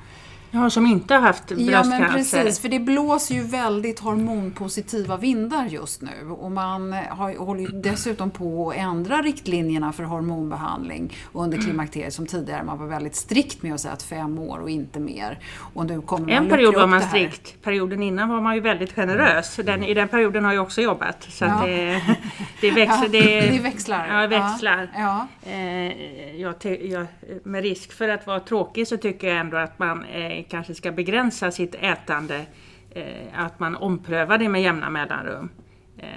[0.58, 1.92] Ja, som inte har haft bröstcancer.
[1.92, 2.60] Ja, men precis.
[2.60, 6.32] För det blåser ju väldigt hormonpositiva vindar just nu.
[6.32, 12.26] Och man har, håller ju dessutom på att ändra riktlinjerna för hormonbehandling under klimakteriet som
[12.26, 15.40] tidigare man var väldigt strikt med att säga att fem år och inte mer.
[15.74, 17.62] Och nu kommer en period var man strikt.
[17.64, 19.56] Perioden innan var man ju väldigt generös.
[19.56, 21.24] Den, I den perioden har jag också jobbat.
[21.30, 21.62] Så ja.
[21.66, 22.02] det,
[22.62, 24.08] det, växlar, ja, det, det växlar.
[24.08, 24.90] Ja, växlar.
[24.96, 25.28] Ja.
[25.52, 27.08] Eh, jag, jag,
[27.44, 30.92] med risk för att vara tråkig så tycker jag ändå att man eh, kanske ska
[30.92, 32.46] begränsa sitt ätande,
[32.90, 35.50] eh, att man omprövar det med jämna mellanrum
[35.98, 36.08] eh,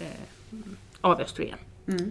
[0.00, 0.06] eh,
[1.00, 1.58] av östrogen.
[1.88, 2.10] Mm.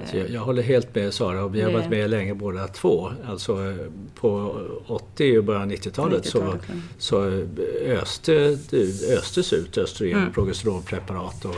[0.00, 3.12] Alltså jag, jag, håller helt med Sara och vi har varit med länge båda två.
[3.26, 3.74] Alltså
[4.14, 6.54] på 80 och början av 90-talet 90 så,
[6.98, 7.44] så
[7.84, 8.58] öste,
[9.18, 10.28] östes ut östrogen mm.
[10.28, 11.44] och progesteronpreparat.
[11.44, 11.56] Och,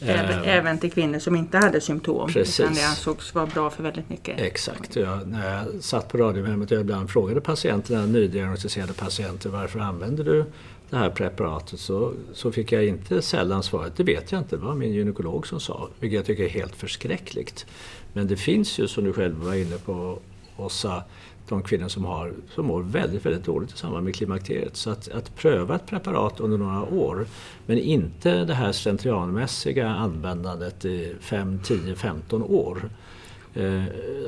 [0.00, 2.32] Även, eh, även till kvinnor som inte hade symptom.
[2.32, 2.60] Precis.
[2.60, 4.40] Utan det ansågs vara bra för väldigt mycket.
[4.40, 4.96] Exakt.
[4.96, 10.44] Jag, när jag satt på Radiohemmet och ibland frågade patienterna, nydiagnostiserade patienter, varför använder du
[10.90, 14.62] det här preparatet så, så fick jag inte sällan svaret, det vet jag inte, det
[14.62, 15.88] var min gynekolog som sa.
[16.00, 17.66] Vilket jag tycker är helt förskräckligt.
[18.12, 20.18] Men det finns ju, som du själv var inne på
[20.56, 21.02] Åsa,
[21.48, 24.76] de kvinnor som, har, som mår väldigt, väldigt dåligt i samband med klimakteriet.
[24.76, 27.26] Så att, att pröva ett preparat under några år
[27.66, 32.90] men inte det här slentrianmässiga användandet i 5, 10, 15 år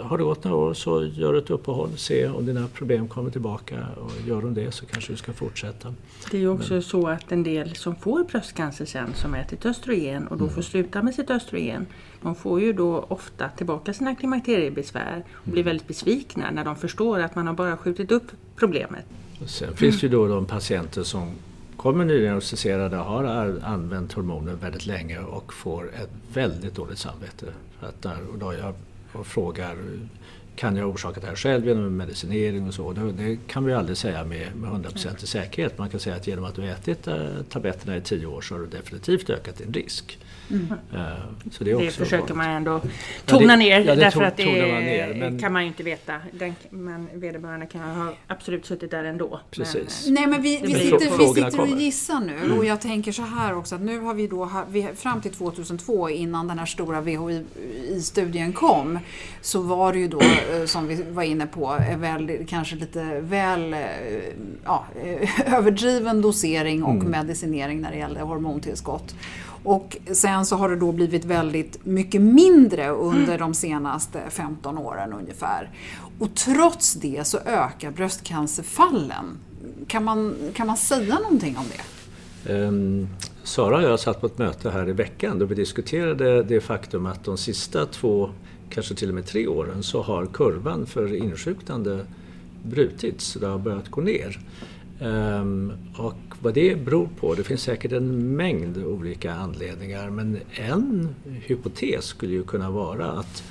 [0.02, 3.86] har det gått några år så gör ett uppehåll, se om dina problem kommer tillbaka
[3.96, 5.94] och gör de det så kanske du ska fortsätta.
[6.30, 6.82] Det är ju också Men.
[6.82, 10.54] så att en del som får bröstcancer sen som ätit östrogen och då mm.
[10.54, 11.86] får sluta med sitt östrogen,
[12.22, 15.66] de får ju då ofta tillbaka sina klimakteriebesvär och blir mm.
[15.66, 19.04] väldigt besvikna när de förstår att man har bara skjutit upp problemet.
[19.42, 19.76] Och sen mm.
[19.76, 21.32] finns ju då de patienter som
[21.76, 23.24] kommer nydiagnostiserade, har
[23.64, 27.46] använt hormoner väldigt länge och får ett väldigt dåligt samvete.
[27.80, 28.74] För att där, och då jag
[29.12, 29.76] och frågar
[30.58, 32.92] kan jag orsaka det här själv genom medicinering och så.
[32.92, 35.78] Det, kan vi aldrig säga med, med 100% säkerhet.
[35.78, 38.60] Man kan säga att genom att du ätit äh, tabletterna i tio år så har
[38.60, 40.18] du definitivt ökat din risk.
[40.50, 40.66] Mm.
[41.50, 42.80] Så det, det försöker man ändå
[43.26, 45.38] tona ja, det, ner ja, därför att det ner, men...
[45.38, 46.14] kan man ju inte veta.
[46.32, 49.40] Den, men vederbörande kan ha absolut suttit där ändå.
[49.50, 50.02] Precis.
[50.04, 52.58] Men, nej men vi, vi sitter, vi sitter och gissar nu mm.
[52.58, 54.50] och jag tänker så här också att nu har vi då
[54.96, 58.98] fram till 2002 innan den här stora VHI-studien kom
[59.40, 63.72] så var det ju då eh, som vi var inne på väl, kanske lite väl
[63.72, 63.80] eh,
[64.64, 64.84] ja,
[65.46, 67.10] överdriven dosering och mm.
[67.10, 69.14] medicinering när det gällde hormontillskott.
[69.68, 73.38] Och sen så har det då blivit väldigt mycket mindre under mm.
[73.38, 75.70] de senaste 15 åren ungefär.
[76.18, 79.38] Och trots det så ökar bröstcancerfallen.
[79.86, 82.52] Kan man, kan man säga någonting om det?
[82.54, 83.08] Um,
[83.42, 87.06] Sara och jag satt på ett möte här i veckan då vi diskuterade det faktum
[87.06, 88.30] att de sista två,
[88.70, 92.06] kanske till och med tre åren så har kurvan för insjuknande
[92.62, 93.34] brutits.
[93.40, 94.40] Det har börjat gå ner.
[95.00, 101.14] Um, och vad det beror på, det finns säkert en mängd olika anledningar men en
[101.24, 103.42] hypotes skulle ju kunna vara att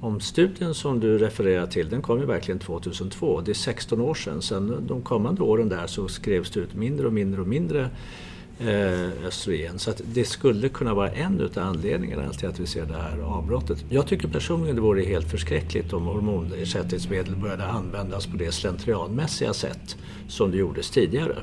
[0.00, 4.14] om studien som du refererar till, den kom ju verkligen 2002, det är 16 år
[4.14, 4.42] sedan.
[4.42, 7.90] Sen de kommande åren där så skrevs det ut mindre och mindre och mindre
[8.66, 9.78] Eh, östrogen.
[9.78, 13.18] Så att det skulle kunna vara en av anledningarna till att vi ser det här
[13.18, 13.84] avbrottet.
[13.88, 19.96] Jag tycker personligen det vore helt förskräckligt om hormonersättningsmedel började användas på det slentrianmässiga sätt
[20.28, 21.36] som det gjordes tidigare.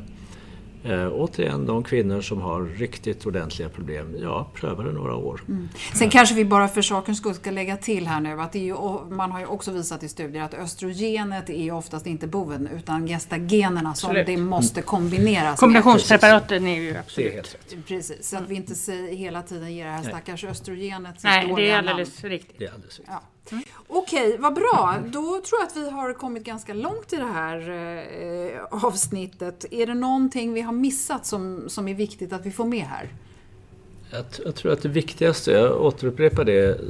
[0.83, 5.41] Eh, återigen, de kvinnor som har riktigt ordentliga problem, ja, pröva det några år.
[5.47, 5.69] Mm.
[5.93, 8.75] Sen kanske vi bara för sakens skull ska lägga till här nu att ju,
[9.09, 13.95] man har ju också visat i studier att östrogenet är oftast inte boven utan gestagenerna
[13.95, 14.27] som absolut.
[14.27, 17.27] det måste kombineras Kombinationspreparaten är ju absolut.
[17.27, 17.85] Det är helt rätt.
[17.87, 21.69] Precis, så att vi inte säger, hela tiden ger det här stackars östrogenet Nej, det
[21.69, 22.59] är alldeles riktigt.
[22.59, 23.13] Det är alldeles riktigt.
[23.13, 23.21] Ja.
[23.51, 23.63] Mm.
[23.87, 24.95] Okej, vad bra.
[25.05, 29.65] Då tror jag att vi har kommit ganska långt i det här eh, avsnittet.
[29.71, 33.09] Är det någonting vi har missat som, som är viktigt att vi får med här?
[34.11, 36.81] Jag, jag tror att det viktigaste, jag återupprepar det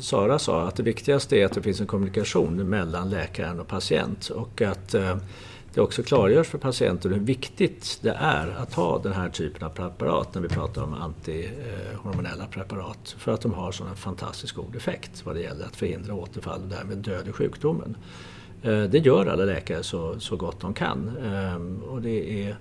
[0.00, 4.28] Sara sa, att det viktigaste är att det finns en kommunikation mellan läkaren och patient
[4.28, 5.16] och att eh,
[5.76, 9.70] det också klargörs för patienter hur viktigt det är att ha den här typen av
[9.70, 13.14] preparat när vi pratar om antihormonella preparat.
[13.18, 16.68] För att de har sån fantastiskt god effekt vad det gäller att förhindra återfall och
[16.68, 17.96] därmed död i sjukdomen.
[18.62, 21.16] Eh, det gör alla läkare så, så gott de kan.
[21.24, 22.56] Ehm, och det är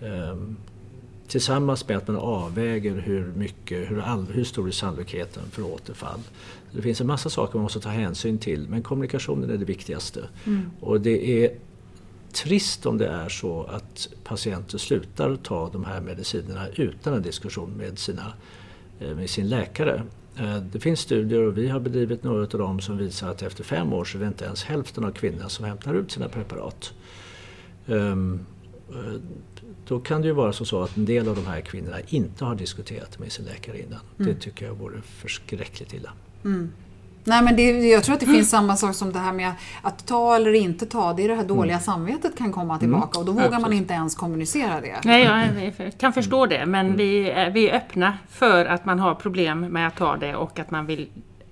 [0.00, 0.56] ehm,
[1.28, 6.20] tillsammans med att man avväger hur, mycket, hur, all, hur stor är sannolikheten för återfall.
[6.72, 10.28] Det finns en massa saker man måste ta hänsyn till men kommunikationen är det viktigaste.
[10.44, 10.70] Mm.
[10.80, 11.52] Och det är
[12.32, 17.70] trist om det är så att patienter slutar ta de här medicinerna utan en diskussion
[17.70, 18.32] med, sina,
[19.00, 20.02] eh, med sin läkare.
[20.36, 23.64] Eh, det finns studier och vi har bedrivit några av dem som visar att efter
[23.64, 26.92] fem år så är det inte ens hälften av kvinnorna som hämtar ut sina preparat.
[27.86, 28.40] Ehm,
[28.90, 29.20] eh,
[29.88, 32.54] då kan det ju vara så att en del av de här kvinnorna inte har
[32.54, 34.00] diskuterat med sin läkare innan.
[34.18, 34.32] Mm.
[34.32, 36.12] Det tycker jag vore förskräckligt illa.
[36.44, 36.72] Mm.
[37.24, 39.52] Nej men det, jag tror att det finns samma sak som det här med
[39.82, 41.12] att ta eller inte ta.
[41.12, 41.84] Det är det här dåliga mm.
[41.84, 45.00] samvetet kan komma tillbaka och då vågar man inte ens kommunicera det.
[45.04, 46.98] Nej, jag kan förstå det men mm.
[46.98, 50.58] vi, är, vi är öppna för att man har problem med att ta det och
[50.58, 51.08] att man vill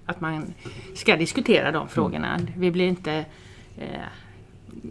[0.07, 0.55] att man
[0.95, 2.35] ska diskutera de frågorna.
[2.35, 2.53] Mm.
[2.57, 3.25] Vi blir inte
[3.79, 3.87] eh,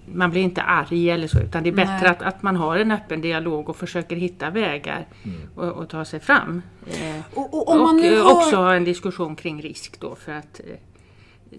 [0.06, 2.92] man blir inte arg eller så utan det är bättre att, att man har en
[2.92, 5.38] öppen dialog och försöker hitta vägar mm.
[5.56, 6.62] och, och, ta sig fram.
[6.88, 8.32] Eh, och, och, och har...
[8.32, 10.76] också ha en diskussion kring risk då för att eh,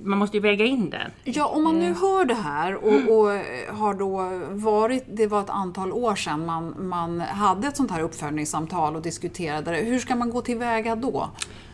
[0.03, 1.11] man måste ju väga in den.
[1.25, 2.01] Ja, om man nu eh.
[2.01, 3.09] hör det här och, mm.
[3.09, 3.29] och,
[3.77, 8.03] har då varit, det var ett antal år sedan man, man hade ett sånt här
[8.03, 9.77] uppföljningssamtal och diskuterade det.
[9.77, 11.31] Hur ska man gå tillväga då?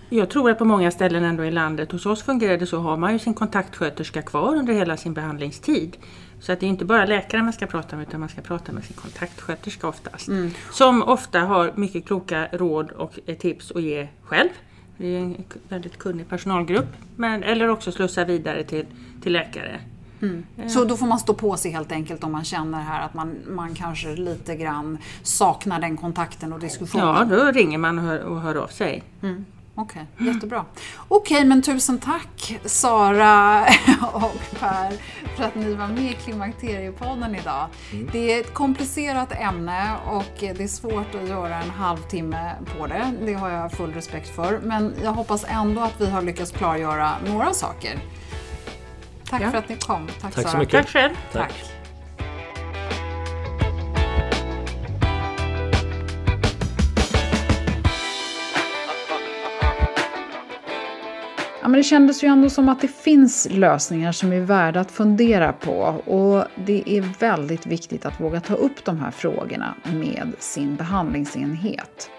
[0.08, 2.96] Jag tror att på många ställen ändå i landet, hos oss fungerar det så, har
[2.96, 5.96] man ju sin kontaktsköterska kvar under hela sin behandlingstid.
[6.40, 8.72] Så att det är inte bara läkaren man ska prata med utan man ska prata
[8.72, 10.28] med sin kontaktsköterska oftast.
[10.28, 10.50] Mm.
[10.72, 14.48] Som ofta har mycket kloka råd och tips att ge själv.
[14.96, 16.88] Det är en väldigt kunnig personalgrupp.
[17.16, 18.86] Men, eller också slussa vidare till,
[19.22, 19.80] till läkare.
[20.22, 20.46] Mm.
[20.68, 23.36] Så då får man stå på sig helt enkelt om man känner här att man,
[23.46, 27.06] man kanske lite grann saknar den kontakten och diskussionen?
[27.06, 29.02] Ja, då ringer man och hör, och hör av sig.
[29.22, 29.44] Mm.
[29.78, 30.64] Okej, okay, jättebra.
[31.08, 33.60] Okej, okay, men tusen tack Sara
[34.12, 34.92] och Per
[35.36, 37.66] för att ni var med i Klimakteriepodden idag.
[37.92, 38.08] Mm.
[38.12, 43.12] Det är ett komplicerat ämne och det är svårt att göra en halvtimme på det.
[43.24, 44.60] Det har jag full respekt för.
[44.62, 47.98] Men jag hoppas ändå att vi har lyckats klargöra några saker.
[49.30, 49.50] Tack ja.
[49.50, 50.06] för att ni kom.
[50.06, 50.52] Tack, tack Sara.
[50.52, 50.72] så mycket.
[50.72, 51.14] Tack själv.
[51.32, 51.75] Tack.
[61.66, 64.90] Ja, men det kändes ju ändå som att det finns lösningar som är värda att
[64.90, 65.72] fundera på
[66.04, 72.10] och det är väldigt viktigt att våga ta upp de här frågorna med sin behandlingsenhet.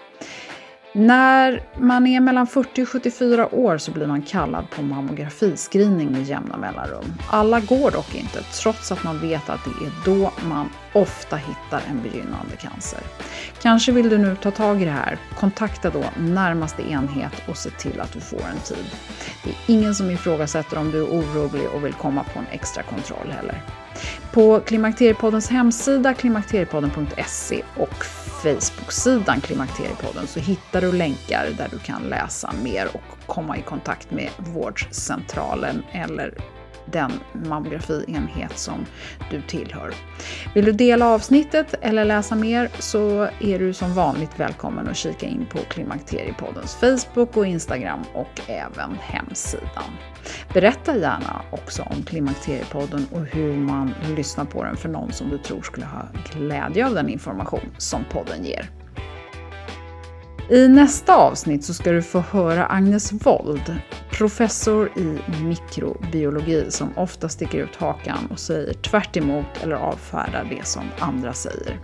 [0.98, 6.22] När man är mellan 40 och 74 år så blir man kallad på mammografiscreening med
[6.22, 7.04] jämna mellanrum.
[7.30, 11.82] Alla går dock inte, trots att man vet att det är då man ofta hittar
[11.90, 12.98] en begynnande cancer.
[13.62, 15.18] Kanske vill du nu ta tag i det här?
[15.36, 18.86] Kontakta då närmaste enhet och se till att du får en tid.
[19.44, 22.82] Det är ingen som ifrågasätter om du är orolig och vill komma på en extra
[22.82, 23.62] kontroll heller.
[24.32, 28.04] På Klimakteriepoddens hemsida klimakteriepodden.se och
[28.42, 34.10] Facebook-sidan Klimakteriepodden så hittar du länkar där du kan läsa mer och komma i kontakt
[34.10, 36.34] med vårdcentralen eller
[36.92, 38.86] den mammografienhet som
[39.30, 39.94] du tillhör.
[40.54, 45.26] Vill du dela avsnittet eller läsa mer så är du som vanligt välkommen att kika
[45.26, 49.92] in på Klimakteriepoddens Facebook och Instagram och även hemsidan.
[50.54, 55.38] Berätta gärna också om Klimakteriepodden och hur man lyssnar på den för någon som du
[55.38, 58.70] tror skulle ha glädje av den information som podden ger.
[60.50, 63.76] I nästa avsnitt så ska du få höra Agnes Wold,
[64.18, 70.82] professor i mikrobiologi som ofta sticker ut hakan och säger tvärt eller avfärdar det som
[70.98, 71.80] andra säger.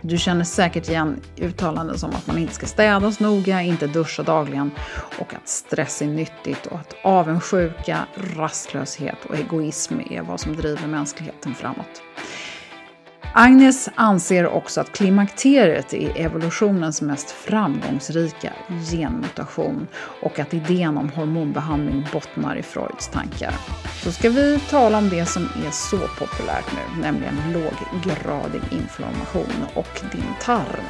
[0.00, 4.70] Du känner säkert igen uttalanden som att man inte ska städas noga, inte duscha dagligen
[5.18, 8.06] och att stress är nyttigt och att avundsjuka,
[8.36, 12.02] rastlöshet och egoism är vad som driver mänskligheten framåt.
[13.38, 18.52] Agnes anser också att klimakteriet är evolutionens mest framgångsrika
[18.90, 19.86] genmutation
[20.22, 23.54] och att idén om hormonbehandling bottnar i Freuds tankar.
[24.02, 30.00] Så ska vi tala om det som är så populärt nu, nämligen låggradig inflammation och
[30.12, 30.86] din tarm.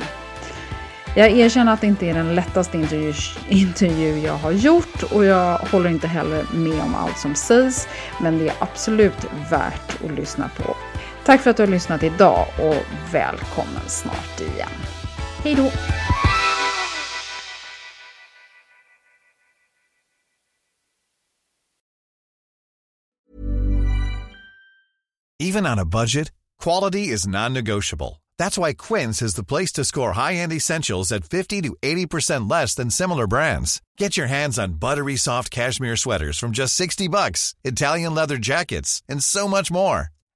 [1.16, 3.12] Jag erkänner att det inte är den lättaste intervju,
[3.48, 7.88] intervju jag har gjort och jag håller inte heller med om allt som sägs,
[8.22, 10.76] men det är absolut värt att lyssna på
[11.26, 14.68] Tack för att du har lyssnat idag och välkommen snart igen.
[15.44, 15.70] Hej då!
[25.38, 26.32] Even on a budget,
[26.64, 28.22] quality is non-negotiable.
[28.38, 32.74] That's why Quince is the place to score high-end essentials at 50 to 80% less
[32.76, 33.80] than similar brands.
[33.98, 39.02] Get your hands on buttery soft cashmere sweaters from just 60 bucks, Italian leather jackets,
[39.08, 40.15] and so much more.